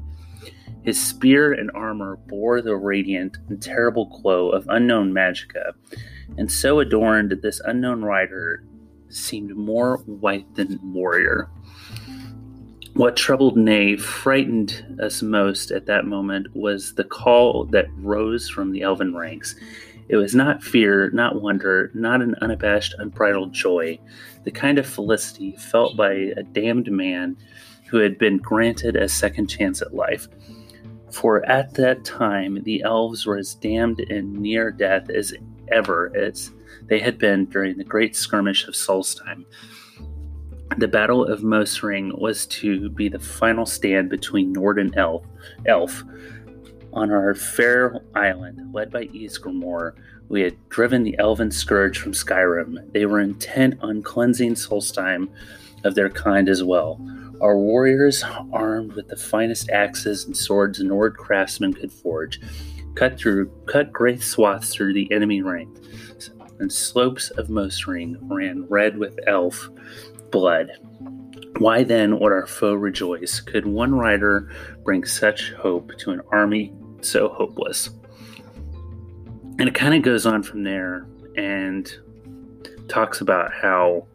His 0.85 1.01
spear 1.01 1.51
and 1.51 1.71
armor 1.71 2.17
bore 2.27 2.61
the 2.61 2.75
radiant 2.75 3.37
and 3.49 3.59
terrible 3.61 4.05
glow 4.05 4.49
of 4.49 4.67
unknown 4.69 5.11
magicka, 5.11 5.73
and 6.37 6.51
so 6.51 6.79
adorned 6.79 7.31
this 7.41 7.59
unknown 7.65 8.03
rider 8.03 8.63
seemed 9.09 9.55
more 9.55 9.97
white 10.05 10.53
than 10.55 10.79
warrior. 10.93 11.49
What 12.93 13.17
troubled, 13.17 13.57
nay, 13.57 13.97
frightened 13.97 14.99
us 15.01 15.21
most 15.21 15.71
at 15.71 15.87
that 15.87 16.05
moment 16.05 16.55
was 16.55 16.93
the 16.93 17.03
call 17.03 17.65
that 17.65 17.87
rose 17.97 18.47
from 18.47 18.71
the 18.71 18.83
elven 18.83 19.15
ranks. 19.15 19.55
It 20.07 20.17
was 20.17 20.35
not 20.35 20.63
fear, 20.63 21.09
not 21.09 21.41
wonder, 21.41 21.89
not 21.95 22.21
an 22.21 22.35
unabashed, 22.41 22.93
unbridled 22.99 23.53
joy, 23.53 23.99
the 24.43 24.51
kind 24.51 24.77
of 24.77 24.85
felicity 24.85 25.57
felt 25.57 25.97
by 25.97 26.11
a 26.37 26.43
damned 26.43 26.91
man 26.91 27.37
who 27.87 27.97
had 27.97 28.17
been 28.17 28.37
granted 28.37 28.95
a 28.95 29.09
second 29.09 29.47
chance 29.47 29.81
at 29.81 29.95
life. 29.95 30.27
For 31.15 31.45
at 31.45 31.73
that 31.75 32.03
time 32.03 32.61
the 32.63 32.83
elves 32.83 33.25
were 33.25 33.37
as 33.37 33.55
damned 33.55 34.01
and 34.01 34.33
near 34.33 34.69
death 34.69 35.09
as 35.09 35.33
ever 35.69 36.11
as 36.13 36.51
they 36.87 36.99
had 36.99 37.17
been 37.17 37.45
during 37.45 37.77
the 37.77 37.85
great 37.85 38.17
skirmish 38.17 38.67
of 38.67 38.73
Solstheim. 38.73 39.45
The 40.77 40.89
Battle 40.89 41.23
of 41.23 41.39
Moesring 41.39 42.19
was 42.19 42.45
to 42.47 42.89
be 42.89 43.07
the 43.07 43.17
final 43.17 43.65
stand 43.65 44.09
between 44.09 44.51
Nord 44.51 44.77
and 44.77 44.93
Elf. 44.97 45.23
Elf. 45.65 46.03
On 46.91 47.09
our 47.11 47.33
fair 47.33 48.01
island, 48.13 48.73
led 48.73 48.91
by 48.91 49.05
Ysgramor, 49.05 49.93
we 50.27 50.41
had 50.41 50.57
driven 50.67 51.03
the 51.03 51.17
elven 51.17 51.49
scourge 51.49 51.97
from 51.97 52.11
Skyrim. 52.11 52.91
They 52.91 53.05
were 53.05 53.21
intent 53.21 53.75
on 53.81 54.03
cleansing 54.03 54.55
Solstheim 54.55 55.29
of 55.85 55.95
their 55.95 56.09
kind 56.09 56.49
as 56.49 56.61
well. 56.61 56.99
Our 57.41 57.57
warriors, 57.57 58.23
armed 58.53 58.93
with 58.93 59.09
the 59.09 59.17
finest 59.17 59.69
axes 59.69 60.25
and 60.25 60.35
swords 60.35 60.79
Nord 60.79 61.17
craftsmen 61.17 61.73
could 61.73 61.91
forge, 61.91 62.39
cut 62.95 63.19
through 63.19 63.51
cut 63.67 63.91
great 63.91 64.21
swaths 64.21 64.73
through 64.73 64.93
the 64.93 65.11
enemy 65.11 65.41
ranks, 65.41 66.31
and 66.59 66.71
slopes 66.71 67.31
of 67.31 67.49
Moesring 67.49 68.17
ran 68.21 68.65
red 68.69 68.97
with 68.97 69.19
elf 69.27 69.69
blood. 70.31 70.71
Why 71.57 71.83
then 71.83 72.19
would 72.19 72.31
our 72.31 72.47
foe 72.47 72.73
rejoice? 72.73 73.39
Could 73.41 73.65
one 73.65 73.93
rider 73.93 74.49
bring 74.83 75.05
such 75.05 75.51
hope 75.53 75.97
to 75.99 76.11
an 76.11 76.21
army 76.31 76.73
so 77.01 77.29
hopeless? 77.29 77.89
And 79.59 79.69
it 79.69 79.75
kind 79.75 79.93
of 79.93 80.01
goes 80.01 80.25
on 80.25 80.43
from 80.43 80.63
there 80.63 81.07
and 81.37 81.93
talks 82.87 83.21
about 83.21 83.53
how, 83.53 84.07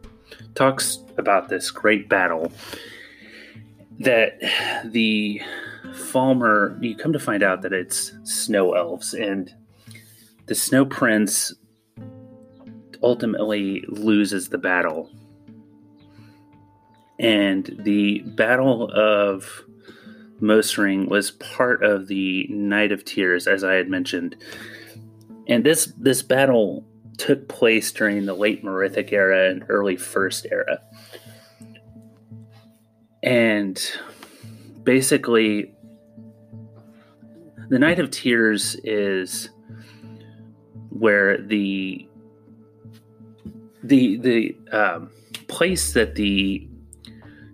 talks 0.55 0.99
about 1.17 1.49
this 1.49 1.71
great 1.71 2.09
battle 2.09 2.51
that 3.99 4.39
the 4.85 5.41
Falmer, 5.91 6.81
you 6.81 6.95
come 6.95 7.13
to 7.13 7.19
find 7.19 7.43
out 7.43 7.61
that 7.61 7.73
it's 7.73 8.13
snow 8.23 8.73
elves, 8.73 9.13
and 9.13 9.53
the 10.47 10.55
snow 10.55 10.85
prince 10.85 11.53
ultimately 13.03 13.83
loses 13.87 14.49
the 14.49 14.57
battle 14.57 15.09
and 17.21 17.75
the 17.83 18.21
Battle 18.21 18.89
of 18.91 19.63
Moesring 20.41 21.07
was 21.07 21.29
part 21.29 21.83
of 21.83 22.07
the 22.07 22.47
Night 22.49 22.91
of 22.91 23.05
Tears, 23.05 23.45
as 23.45 23.63
I 23.63 23.75
had 23.75 23.87
mentioned. 23.87 24.35
And 25.47 25.63
this 25.63 25.93
this 25.97 26.23
battle 26.23 26.83
took 27.19 27.47
place 27.47 27.91
during 27.91 28.25
the 28.25 28.33
late 28.33 28.63
Merithic 28.63 29.13
era 29.13 29.51
and 29.51 29.63
early 29.69 29.97
First 29.97 30.47
era. 30.51 30.81
And 33.23 33.81
basically, 34.83 35.73
the 37.69 37.79
Night 37.79 37.99
of 37.99 38.11
Tears 38.11 38.75
is 38.83 39.49
where 40.89 41.37
the 41.41 42.07
the 43.83 44.17
the 44.17 44.57
um, 44.71 45.11
place 45.47 45.93
that 45.93 46.15
the 46.15 46.67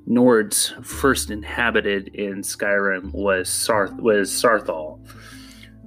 Nords 0.07 0.85
first 0.85 1.31
inhabited 1.31 2.09
in 2.09 2.41
Skyrim 2.41 3.11
was 3.11 3.49
Sarth 3.49 3.95
was 3.99 4.31
Saarthal, 4.31 5.05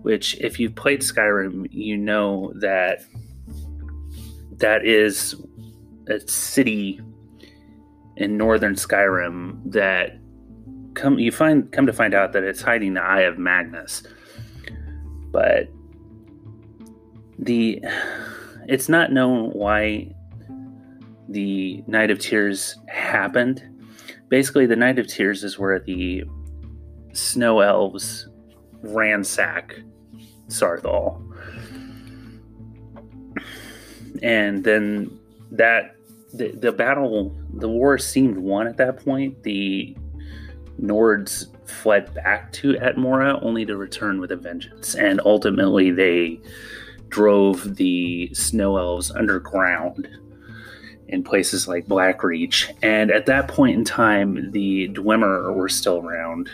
which 0.03 0.39
if 0.41 0.61
you've 0.61 0.75
played 0.75 1.01
Skyrim, 1.01 1.69
you 1.71 1.97
know 1.97 2.53
that 2.57 3.03
that 4.59 4.85
is 4.85 5.35
a 6.09 6.21
city 6.29 7.01
in 8.21 8.37
northern 8.37 8.75
Skyrim 8.75 9.73
that 9.73 10.19
come 10.95 11.19
you 11.19 11.33
find 11.33 11.71
come 11.73 11.87
to 11.87 11.93
find 11.93 12.15
out 12.15 12.33
that 12.33 12.45
it's 12.45 12.63
hiding 12.63 12.95
the 12.95 13.03
Eye 13.03 13.23
of 13.23 13.39
Magnus. 13.39 14.03
But 15.33 15.69
the 17.39 17.83
it's 18.69 18.89
not 18.89 19.13
known 19.13 19.51
why 19.51 20.15
the 21.29 21.83
Night 21.87 22.11
of 22.11 22.19
Tears 22.19 22.77
happened 22.89 23.63
basically, 24.31 24.65
the 24.65 24.77
Night 24.77 24.99
of 24.99 25.07
Tears 25.07 25.45
is 25.45 25.59
where 25.59 25.79
the 25.79 26.25
snow 27.13 27.61
elves 27.61 28.29
ransack 28.83 29.75
Saarthal. 30.49 31.21
And 34.23 34.65
then 34.65 35.19
that 35.51 35.97
the, 36.33 36.53
the 36.53 36.73
battle 36.73 37.37
the 37.55 37.69
war 37.69 37.99
seemed 37.99 38.39
won 38.39 38.67
at 38.67 38.77
that 38.79 39.05
point. 39.05 39.43
The 39.43 39.97
Nords 40.81 41.47
fled 41.69 42.13
back 42.15 42.53
to 42.53 42.75
Atmora 42.75 43.43
only 43.43 43.65
to 43.67 43.77
return 43.77 44.21
with 44.21 44.33
a 44.33 44.37
vengeance. 44.37 44.95
And 44.95 45.21
ultimately 45.25 45.91
they 45.91 46.41
drove 47.09 47.77
the 47.77 48.33
snow 48.35 48.77
elves 48.77 49.11
underground 49.11 50.09
in 51.09 51.23
places 51.23 51.67
like 51.67 51.87
Blackreach. 51.87 52.71
And 52.83 53.11
at 53.11 53.27
that 53.27 53.49
point 53.49 53.77
in 53.77 53.85
time, 53.85 54.51
the 54.53 54.89
Dwemer 54.89 55.55
were 55.55 55.69
still 55.69 55.99
around. 55.99 56.49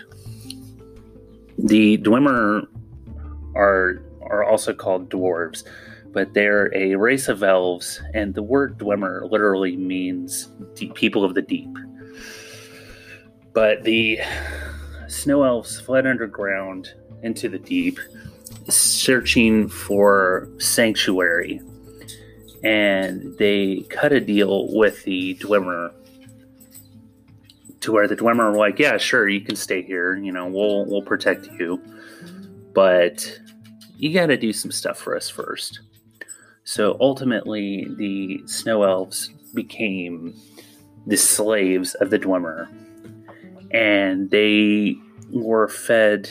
The 1.58 1.98
Dwemer 1.98 2.66
are 3.54 4.02
are 4.22 4.42
also 4.42 4.74
called 4.74 5.08
dwarves, 5.08 5.62
but 6.16 6.32
they're 6.32 6.74
a 6.74 6.94
race 6.94 7.28
of 7.28 7.42
elves, 7.42 8.00
and 8.14 8.32
the 8.32 8.42
word 8.42 8.78
Dwemer 8.78 9.30
literally 9.30 9.76
means 9.76 10.48
deep, 10.74 10.94
people 10.94 11.24
of 11.24 11.34
the 11.34 11.42
deep. 11.42 11.68
But 13.52 13.84
the 13.84 14.20
snow 15.08 15.42
elves 15.42 15.78
fled 15.78 16.06
underground 16.06 16.94
into 17.22 17.50
the 17.50 17.58
deep, 17.58 18.00
searching 18.66 19.68
for 19.68 20.48
sanctuary, 20.56 21.60
and 22.64 23.36
they 23.36 23.84
cut 23.90 24.14
a 24.14 24.20
deal 24.20 24.74
with 24.74 25.04
the 25.04 25.34
Dwemer 25.34 25.92
to 27.80 27.92
where 27.92 28.08
the 28.08 28.16
Dwemer 28.16 28.52
were 28.52 28.56
like, 28.56 28.78
"Yeah, 28.78 28.96
sure, 28.96 29.28
you 29.28 29.42
can 29.42 29.54
stay 29.54 29.82
here. 29.82 30.16
You 30.16 30.32
know, 30.32 30.46
we'll 30.46 30.86
we'll 30.86 31.02
protect 31.02 31.46
you, 31.58 31.78
but 32.72 33.38
you 33.98 34.14
got 34.14 34.28
to 34.28 34.38
do 34.38 34.54
some 34.54 34.70
stuff 34.70 34.96
for 34.96 35.14
us 35.14 35.28
first. 35.28 35.80
So 36.66 36.96
ultimately, 36.98 37.86
the 37.96 38.42
snow 38.46 38.82
elves 38.82 39.28
became 39.54 40.34
the 41.06 41.16
slaves 41.16 41.94
of 41.94 42.10
the 42.10 42.18
Dwemer, 42.18 42.66
and 43.70 44.28
they 44.32 44.96
were 45.30 45.68
fed 45.68 46.28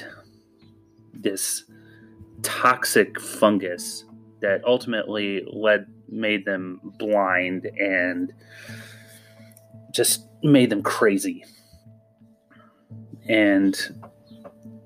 this 1.14 1.64
toxic 2.42 3.18
fungus 3.18 4.04
that 4.42 4.62
ultimately 4.66 5.48
led 5.54 5.88
made 6.10 6.44
them 6.44 6.82
blind 7.00 7.68
and 7.80 8.34
just 9.94 10.28
made 10.44 10.70
them 10.70 10.84
crazy. 10.84 11.46
And 13.30 13.74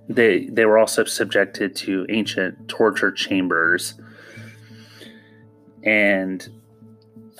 they 0.08 0.46
they 0.46 0.65
were 0.65 0.77
also 0.77 1.06
subjected 1.06 1.75
to 1.77 2.06
ancient 2.08 2.70
torture 2.70 3.12
chambers 3.12 3.96
and 5.84 6.50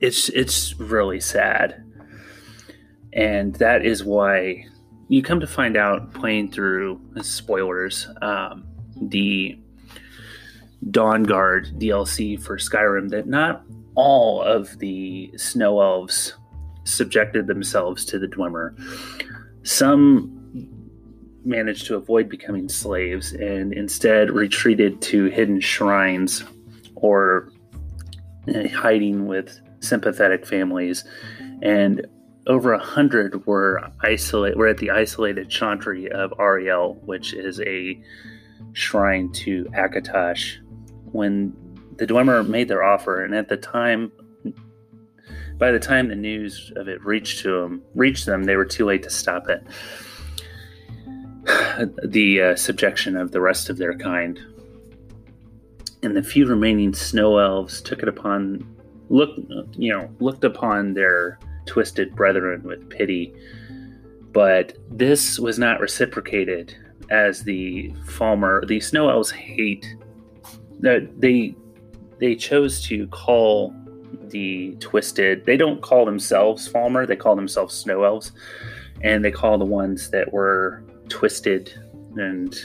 it's 0.00 0.28
it's 0.30 0.78
really 0.78 1.20
sad 1.20 1.84
and 3.12 3.54
that 3.56 3.84
is 3.84 4.04
why 4.04 4.64
you 5.08 5.22
come 5.22 5.40
to 5.40 5.46
find 5.46 5.76
out 5.76 6.12
playing 6.12 6.52
through 6.52 7.00
spoilers 7.22 8.06
um, 8.22 8.66
the 9.00 9.58
Dawnguard 10.86 11.78
DLC 11.80 12.40
for 12.40 12.56
Skyrim 12.56 13.10
that 13.10 13.26
not 13.26 13.64
all 13.94 14.42
of 14.42 14.78
the 14.78 15.32
snow 15.36 15.80
elves 15.80 16.34
subjected 16.84 17.46
themselves 17.46 18.04
to 18.06 18.18
the 18.18 18.28
Dwemer. 18.28 18.78
Some 19.64 20.34
managed 21.44 21.86
to 21.86 21.96
avoid 21.96 22.28
becoming 22.28 22.68
slaves 22.68 23.32
and 23.32 23.72
instead 23.72 24.30
retreated 24.30 25.00
to 25.00 25.24
hidden 25.26 25.60
shrines 25.60 26.44
or 27.00 27.50
uh, 28.48 28.68
hiding 28.68 29.26
with 29.26 29.60
sympathetic 29.80 30.46
families, 30.46 31.04
and 31.62 32.06
over 32.46 32.72
a 32.72 32.78
hundred 32.78 33.46
were 33.46 33.90
isolate 34.00 34.56
were 34.56 34.68
at 34.68 34.78
the 34.78 34.90
isolated 34.90 35.48
chantry 35.50 36.10
of 36.10 36.32
Auriel, 36.38 36.94
which 37.04 37.34
is 37.34 37.60
a 37.60 38.02
shrine 38.72 39.30
to 39.32 39.64
Akatosh. 39.74 40.56
When 41.12 41.54
the 41.96 42.06
Dwemer 42.06 42.46
made 42.46 42.68
their 42.68 42.82
offer, 42.82 43.24
and 43.24 43.34
at 43.34 43.48
the 43.48 43.56
time, 43.56 44.12
by 45.58 45.72
the 45.72 45.78
time 45.78 46.08
the 46.08 46.16
news 46.16 46.72
of 46.76 46.88
it 46.88 47.04
reached 47.04 47.40
to 47.40 47.60
them, 47.60 47.82
reached 47.94 48.24
them, 48.24 48.44
they 48.44 48.56
were 48.56 48.64
too 48.64 48.86
late 48.86 49.02
to 49.04 49.10
stop 49.10 49.48
it. 49.48 49.62
The 52.04 52.42
uh, 52.42 52.56
subjection 52.56 53.16
of 53.16 53.30
the 53.30 53.40
rest 53.40 53.70
of 53.70 53.78
their 53.78 53.96
kind 53.96 54.38
and 56.02 56.16
the 56.16 56.22
few 56.22 56.46
remaining 56.46 56.94
snow 56.94 57.38
elves 57.38 57.80
took 57.80 58.02
it 58.02 58.08
upon 58.08 58.76
look 59.10 59.30
you 59.72 59.92
know 59.92 60.08
looked 60.20 60.44
upon 60.44 60.94
their 60.94 61.38
twisted 61.66 62.14
brethren 62.14 62.62
with 62.62 62.88
pity. 62.90 63.34
But 64.32 64.76
this 64.90 65.38
was 65.38 65.58
not 65.58 65.80
reciprocated 65.80 66.74
as 67.10 67.42
the 67.42 67.90
Falmer 68.04 68.66
the 68.66 68.80
snow 68.80 69.08
elves 69.08 69.30
hate. 69.30 69.86
They 70.80 71.54
they 72.18 72.34
chose 72.34 72.82
to 72.84 73.06
call 73.08 73.74
the 74.28 74.76
twisted 74.80 75.46
they 75.46 75.56
don't 75.56 75.80
call 75.80 76.04
themselves 76.04 76.68
Falmer 76.68 77.06
they 77.06 77.16
call 77.16 77.36
themselves 77.36 77.74
snow 77.74 78.04
elves. 78.04 78.32
And 79.02 79.24
they 79.24 79.30
call 79.30 79.58
the 79.58 79.64
ones 79.64 80.10
that 80.10 80.32
were 80.32 80.82
twisted 81.08 81.72
and 82.16 82.56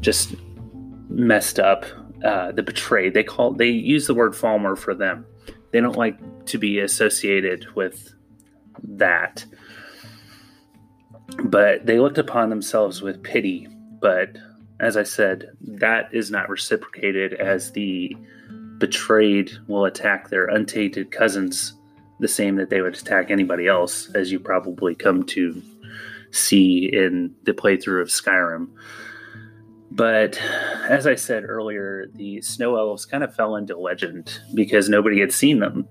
just 0.00 0.34
messed 1.08 1.58
up. 1.58 1.84
Uh, 2.24 2.50
the 2.50 2.64
betrayed. 2.64 3.14
They 3.14 3.22
call 3.22 3.52
they 3.52 3.68
use 3.68 4.08
the 4.08 4.14
word 4.14 4.32
Falmer 4.32 4.76
for 4.76 4.92
them. 4.92 5.24
They 5.70 5.80
don't 5.80 5.96
like 5.96 6.46
to 6.46 6.58
be 6.58 6.80
associated 6.80 7.66
with 7.76 8.12
that. 8.82 9.44
But 11.44 11.86
they 11.86 12.00
looked 12.00 12.18
upon 12.18 12.50
themselves 12.50 13.02
with 13.02 13.22
pity. 13.22 13.68
But 14.00 14.36
as 14.80 14.96
I 14.96 15.04
said, 15.04 15.50
that 15.60 16.12
is 16.12 16.30
not 16.30 16.48
reciprocated 16.48 17.34
as 17.34 17.70
the 17.70 18.16
betrayed 18.78 19.52
will 19.66 19.84
attack 19.84 20.28
their 20.28 20.46
untainted 20.46 21.12
cousins 21.12 21.74
the 22.20 22.28
same 22.28 22.56
that 22.56 22.70
they 22.70 22.80
would 22.80 22.96
attack 22.96 23.30
anybody 23.30 23.66
else, 23.66 24.10
as 24.14 24.32
you 24.32 24.40
probably 24.40 24.94
come 24.94 25.22
to 25.22 25.62
see 26.30 26.90
in 26.92 27.34
the 27.44 27.52
playthrough 27.52 28.02
of 28.02 28.08
Skyrim. 28.08 28.68
But 29.98 30.40
as 30.88 31.08
I 31.08 31.16
said 31.16 31.42
earlier, 31.44 32.06
the 32.14 32.40
snow 32.40 32.76
elves 32.76 33.04
kind 33.04 33.24
of 33.24 33.34
fell 33.34 33.56
into 33.56 33.76
legend 33.76 34.40
because 34.54 34.88
nobody 34.88 35.18
had 35.18 35.32
seen 35.32 35.58
them. 35.58 35.88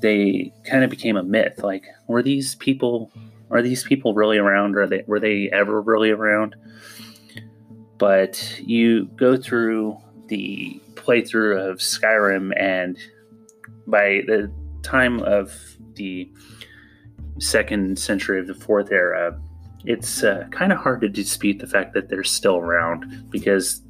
They 0.00 0.52
kind 0.64 0.84
of 0.84 0.90
became 0.90 1.16
a 1.16 1.24
myth. 1.24 1.58
Like, 1.64 1.86
were 2.06 2.22
these 2.22 2.54
people 2.54 3.10
are 3.50 3.62
these 3.62 3.82
people 3.82 4.14
really 4.14 4.38
around? 4.38 4.76
Are 4.76 4.86
they 4.86 5.02
were 5.08 5.18
they 5.18 5.50
ever 5.52 5.82
really 5.82 6.10
around? 6.10 6.54
But 7.98 8.60
you 8.60 9.06
go 9.16 9.36
through 9.36 9.98
the 10.28 10.80
playthrough 10.94 11.68
of 11.68 11.78
Skyrim, 11.78 12.52
and 12.56 12.96
by 13.88 14.22
the 14.28 14.52
time 14.84 15.20
of 15.22 15.52
the 15.94 16.30
second 17.40 17.98
century 17.98 18.38
of 18.38 18.46
the 18.46 18.54
fourth 18.54 18.92
era, 18.92 19.36
it's 19.86 20.24
uh, 20.24 20.46
kind 20.50 20.72
of 20.72 20.78
hard 20.78 21.00
to 21.00 21.08
dispute 21.08 21.60
the 21.60 21.66
fact 21.66 21.94
that 21.94 22.08
they're 22.08 22.24
still 22.24 22.56
around 22.56 23.30
because 23.30 23.82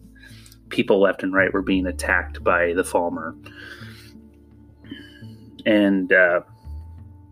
people 0.68 1.00
left 1.00 1.22
and 1.22 1.32
right 1.32 1.52
were 1.52 1.62
being 1.62 1.86
attacked 1.86 2.44
by 2.44 2.74
the 2.74 2.82
Falmer. 2.82 3.34
And 5.64 6.12
uh, 6.12 6.42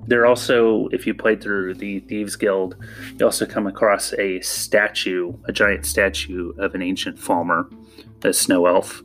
they're 0.06 0.26
also, 0.26 0.88
if 0.88 1.06
you 1.06 1.14
play 1.14 1.36
through 1.36 1.74
the 1.74 2.00
Thieves 2.00 2.36
Guild, 2.36 2.76
you 3.18 3.24
also 3.24 3.46
come 3.46 3.66
across 3.66 4.12
a 4.14 4.40
statue, 4.40 5.34
a 5.44 5.52
giant 5.52 5.84
statue 5.84 6.52
of 6.58 6.74
an 6.74 6.82
ancient 6.82 7.18
Falmer, 7.18 7.70
a 8.24 8.32
snow 8.32 8.66
elf. 8.66 9.02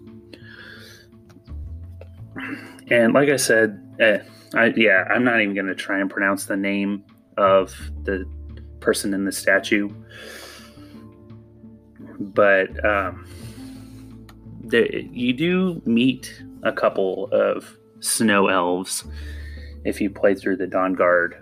And 2.89 3.13
like 3.13 3.29
I 3.29 3.35
said, 3.35 3.79
uh, 4.01 4.19
I, 4.57 4.73
yeah, 4.75 5.03
I'm 5.09 5.23
not 5.23 5.41
even 5.41 5.53
going 5.53 5.67
to 5.67 5.75
try 5.75 5.99
and 5.99 6.09
pronounce 6.09 6.45
the 6.45 6.57
name 6.57 7.03
of 7.37 7.75
the 8.03 8.25
person 8.79 9.13
in 9.13 9.25
the 9.25 9.31
statue. 9.31 9.89
But 12.19 12.83
um, 12.85 13.27
you 14.71 15.33
do 15.33 15.81
meet 15.85 16.41
a 16.63 16.71
couple 16.71 17.29
of 17.31 17.77
snow 17.99 18.47
elves 18.47 19.05
if 19.85 20.01
you 20.01 20.09
play 20.09 20.35
through 20.35 20.57
the 20.57 20.67
Dawnguard 20.67 21.41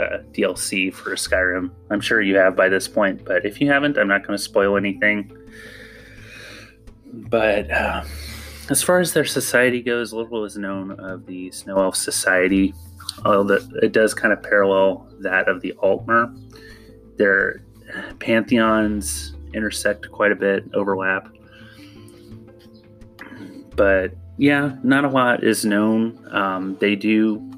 uh, 0.00 0.18
DLC 0.32 0.92
for 0.92 1.10
Skyrim. 1.12 1.70
I'm 1.90 2.00
sure 2.00 2.22
you 2.22 2.36
have 2.36 2.56
by 2.56 2.68
this 2.68 2.88
point, 2.88 3.24
but 3.24 3.44
if 3.44 3.60
you 3.60 3.68
haven't, 3.68 3.98
I'm 3.98 4.08
not 4.08 4.26
going 4.26 4.36
to 4.36 4.42
spoil 4.42 4.76
anything. 4.76 5.36
But 7.12 7.70
uh, 7.70 8.04
as 8.70 8.82
far 8.82 9.00
as 9.00 9.12
their 9.12 9.24
society 9.24 9.82
goes, 9.82 10.12
little 10.12 10.44
is 10.44 10.56
known 10.56 10.92
of 10.92 11.26
the 11.26 11.50
Snow 11.50 11.78
Elf 11.78 11.96
Society 11.96 12.74
although 13.24 13.58
it 13.82 13.92
does 13.92 14.14
kind 14.14 14.32
of 14.32 14.42
parallel 14.42 15.08
that 15.20 15.48
of 15.48 15.60
the 15.60 15.72
Altmer. 15.82 16.36
Their 17.16 17.62
pantheons 18.18 19.34
intersect 19.54 20.10
quite 20.10 20.32
a 20.32 20.36
bit, 20.36 20.64
overlap. 20.74 21.28
But 23.76 24.14
yeah, 24.38 24.76
not 24.82 25.04
a 25.04 25.08
lot 25.08 25.44
is 25.44 25.64
known. 25.64 26.26
Um, 26.30 26.76
they 26.80 26.96
do. 26.96 27.48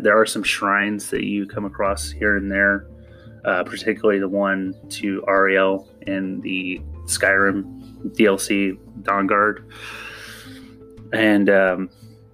There 0.00 0.18
are 0.18 0.26
some 0.26 0.42
shrines 0.42 1.10
that 1.10 1.24
you 1.24 1.46
come 1.46 1.64
across 1.64 2.10
here 2.10 2.36
and 2.36 2.50
there, 2.50 2.86
uh, 3.44 3.64
particularly 3.64 4.18
the 4.18 4.28
one 4.28 4.74
to 4.90 5.22
Auriel 5.28 5.86
in 6.06 6.40
the 6.40 6.80
Skyrim 7.04 8.14
DLC 8.16 8.78
Dawnguard, 9.02 9.70
and 11.12 11.50
um, 11.50 11.90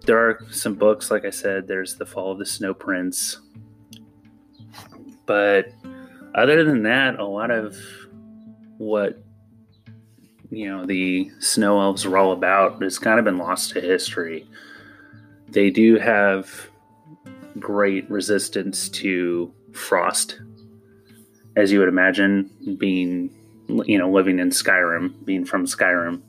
there 0.06 0.18
are 0.18 0.38
some 0.50 0.74
books, 0.74 1.10
like 1.10 1.24
I 1.24 1.30
said, 1.30 1.68
there's 1.68 1.96
The 1.96 2.06
Fall 2.06 2.32
of 2.32 2.38
the 2.38 2.46
Snow 2.46 2.74
Prince. 2.74 3.38
But 5.26 5.72
other 6.34 6.64
than 6.64 6.82
that, 6.84 7.18
a 7.18 7.24
lot 7.24 7.50
of 7.50 7.76
what 8.78 9.22
you 10.50 10.68
know 10.68 10.84
the 10.84 11.30
snow 11.38 11.80
elves 11.80 12.04
are 12.04 12.16
all 12.16 12.32
about 12.32 12.82
has 12.82 12.98
kind 12.98 13.18
of 13.18 13.24
been 13.24 13.38
lost 13.38 13.70
to 13.70 13.80
history. 13.80 14.46
They 15.48 15.70
do 15.70 15.96
have 15.98 16.68
great 17.58 18.10
resistance 18.10 18.88
to 18.88 19.52
frost, 19.72 20.40
as 21.56 21.70
you 21.70 21.78
would 21.78 21.88
imagine, 21.88 22.50
being 22.78 23.30
you 23.86 23.98
know 23.98 24.10
living 24.10 24.38
in 24.38 24.50
Skyrim, 24.50 25.24
being 25.24 25.44
from 25.44 25.66
Skyrim. 25.66 26.22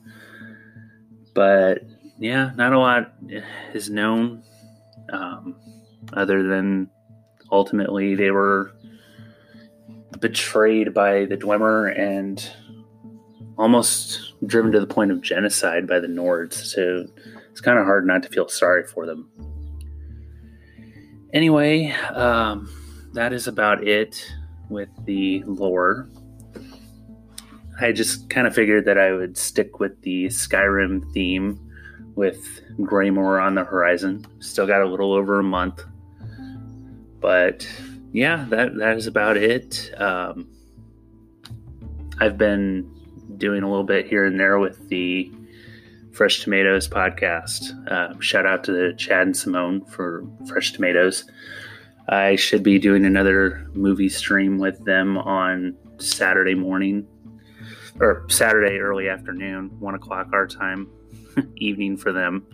But 1.33 1.83
yeah, 2.21 2.51
not 2.55 2.71
a 2.71 2.77
lot 2.77 3.13
is 3.73 3.89
known, 3.89 4.43
um, 5.11 5.55
other 6.13 6.43
than 6.43 6.87
ultimately 7.51 8.13
they 8.13 8.29
were 8.29 8.71
betrayed 10.19 10.93
by 10.93 11.25
the 11.25 11.35
Dwemer 11.35 11.97
and 11.99 12.47
almost 13.57 14.33
driven 14.45 14.71
to 14.71 14.79
the 14.79 14.85
point 14.85 15.09
of 15.09 15.21
genocide 15.21 15.87
by 15.87 15.99
the 15.99 16.07
Nords. 16.07 16.53
So 16.53 17.07
it's 17.49 17.59
kind 17.59 17.79
of 17.79 17.85
hard 17.85 18.05
not 18.05 18.21
to 18.21 18.29
feel 18.29 18.47
sorry 18.47 18.85
for 18.85 19.07
them. 19.07 19.27
Anyway, 21.33 21.91
um, 22.13 22.71
that 23.13 23.33
is 23.33 23.47
about 23.47 23.87
it 23.87 24.31
with 24.69 24.89
the 25.05 25.43
lore. 25.47 26.07
I 27.79 27.91
just 27.91 28.29
kind 28.29 28.45
of 28.45 28.53
figured 28.53 28.85
that 28.85 28.99
I 28.99 29.11
would 29.11 29.37
stick 29.37 29.79
with 29.79 29.99
the 30.03 30.27
Skyrim 30.27 31.11
theme 31.13 31.70
with 32.15 32.61
Greymoor 32.81 33.39
on 33.39 33.55
the 33.55 33.63
horizon. 33.63 34.25
Still 34.39 34.67
got 34.67 34.81
a 34.81 34.87
little 34.87 35.13
over 35.13 35.39
a 35.39 35.43
month. 35.43 35.83
But 37.19 37.67
yeah, 38.11 38.45
that, 38.49 38.75
that 38.77 38.97
is 38.97 39.07
about 39.07 39.37
it. 39.37 39.91
Um, 39.97 40.47
I've 42.19 42.37
been 42.37 42.91
doing 43.37 43.63
a 43.63 43.69
little 43.69 43.83
bit 43.83 44.07
here 44.07 44.25
and 44.25 44.39
there 44.39 44.59
with 44.59 44.89
the 44.89 45.31
Fresh 46.11 46.43
Tomatoes 46.43 46.87
podcast. 46.87 47.89
Uh, 47.89 48.19
shout 48.19 48.45
out 48.45 48.63
to 48.65 48.93
Chad 48.95 49.27
and 49.27 49.37
Simone 49.37 49.85
for 49.85 50.25
Fresh 50.47 50.73
Tomatoes. 50.73 51.25
I 52.09 52.35
should 52.35 52.63
be 52.63 52.77
doing 52.79 53.05
another 53.05 53.69
movie 53.73 54.09
stream 54.09 54.57
with 54.57 54.83
them 54.83 55.17
on 55.17 55.75
Saturday 55.97 56.55
morning 56.55 57.07
or 57.99 58.25
Saturday 58.29 58.79
early 58.79 59.07
afternoon, 59.07 59.69
one 59.79 59.95
o'clock 59.95 60.27
our 60.33 60.47
time, 60.47 60.89
evening 61.57 61.97
for 61.97 62.11
them. 62.11 62.45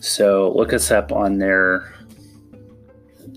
So 0.00 0.52
look 0.56 0.72
us 0.72 0.90
up 0.90 1.12
on 1.12 1.38
their 1.38 1.94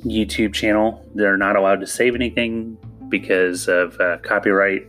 YouTube 0.04 0.54
channel. 0.54 1.06
They're 1.13 1.38
not 1.38 1.56
allowed 1.56 1.80
to 1.82 1.88
save 1.88 2.15
anything 2.15 2.78
because 3.10 3.67
of 3.67 4.00
uh, 4.00 4.17
copyright, 4.24 4.88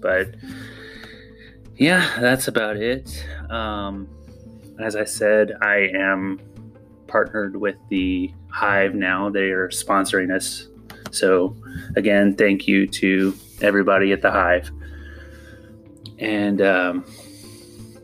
but 0.00 0.34
yeah, 1.76 2.18
that's 2.20 2.48
about 2.48 2.76
it. 2.76 3.26
Um, 3.50 4.08
as 4.78 4.96
I 4.96 5.04
said, 5.04 5.52
I 5.60 5.90
am 5.94 6.40
partnered 7.06 7.56
with 7.56 7.76
the 7.88 8.32
Hive 8.48 8.94
now. 8.94 9.30
They 9.30 9.50
are 9.50 9.68
sponsoring 9.68 10.34
us. 10.34 10.68
So, 11.10 11.56
again, 11.96 12.34
thank 12.34 12.66
you 12.66 12.86
to 12.88 13.34
everybody 13.60 14.12
at 14.12 14.22
the 14.22 14.30
Hive. 14.30 14.70
And 16.18 16.62
um, 16.62 17.04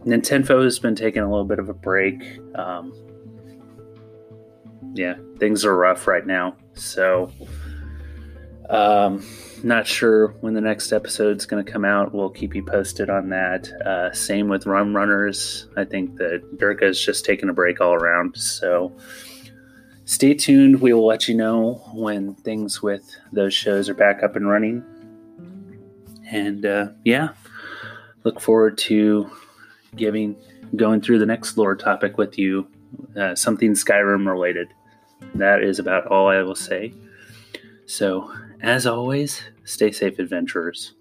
Nintendo 0.04 0.64
has 0.64 0.78
been 0.78 0.94
taking 0.94 1.22
a 1.22 1.30
little 1.30 1.44
bit 1.44 1.58
of 1.58 1.68
a 1.68 1.74
break. 1.74 2.22
Um, 2.54 2.92
yeah, 4.94 5.14
things 5.38 5.64
are 5.64 5.76
rough 5.76 6.06
right 6.06 6.26
now. 6.26 6.56
So, 6.74 7.32
um, 8.68 9.24
not 9.62 9.86
sure 9.86 10.28
when 10.40 10.54
the 10.54 10.60
next 10.60 10.92
episode's 10.92 11.46
going 11.46 11.64
to 11.64 11.70
come 11.70 11.84
out. 11.84 12.12
We'll 12.12 12.30
keep 12.30 12.54
you 12.54 12.64
posted 12.64 13.08
on 13.08 13.28
that. 13.30 13.70
Uh, 13.86 14.12
same 14.12 14.48
with 14.48 14.66
Rum 14.66 14.94
Runners. 14.94 15.68
I 15.76 15.84
think 15.84 16.16
that 16.16 16.58
Durka's 16.58 17.02
just 17.02 17.24
taking 17.24 17.48
a 17.48 17.52
break 17.52 17.80
all 17.80 17.94
around. 17.94 18.36
So 18.36 18.92
stay 20.04 20.34
tuned. 20.34 20.80
We 20.80 20.92
will 20.92 21.06
let 21.06 21.28
you 21.28 21.36
know 21.36 21.74
when 21.94 22.34
things 22.34 22.82
with 22.82 23.16
those 23.32 23.54
shows 23.54 23.88
are 23.88 23.94
back 23.94 24.22
up 24.22 24.36
and 24.36 24.48
running. 24.48 24.84
And 26.30 26.66
uh, 26.66 26.88
yeah, 27.04 27.30
look 28.24 28.40
forward 28.40 28.78
to 28.78 29.30
giving 29.96 30.37
going 30.76 31.00
through 31.00 31.18
the 31.18 31.26
next 31.26 31.57
lore 31.57 31.76
topic 31.76 32.18
with 32.18 32.38
you, 32.38 32.66
uh, 33.16 33.35
something 33.35 33.72
Skyrim 33.72 34.26
related. 34.26 34.68
That 35.35 35.62
is 35.62 35.78
about 35.78 36.07
all 36.07 36.28
I 36.28 36.42
will 36.42 36.55
say. 36.55 36.94
So, 37.87 38.33
as 38.61 38.87
always, 38.87 39.42
stay 39.64 39.90
safe, 39.92 40.18
adventurers. 40.18 40.94